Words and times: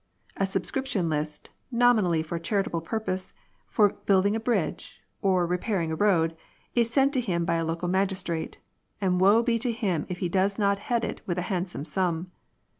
A 0.35 0.47
subscription 0.47 1.09
list, 1.09 1.51
nominally 1.71 2.23
for 2.23 2.37
a 2.37 2.39
charitable 2.39 2.81
purpose, 2.81 3.33
for 3.67 3.89
building 4.07 4.35
a 4.35 4.39
bridge, 4.39 5.03
or 5.21 5.45
repairing 5.45 5.91
a 5.91 5.95
road, 5.95 6.35
is 6.73 6.89
sent 6.89 7.13
to 7.13 7.21
him 7.21 7.45
by 7.45 7.57
a 7.57 7.63
local 7.63 7.87
magistrate, 7.87 8.57
and 8.99 9.21
woe 9.21 9.43
be 9.43 9.59
to 9.59 9.71
him 9.71 10.07
if 10.09 10.17
he 10.17 10.27
does 10.27 10.57
not 10.57 10.79
head 10.89 11.05
it 11.05 11.21
with 11.27 11.37
a 11.37 11.43
handsome 11.53 11.85
sum. 11.85 12.31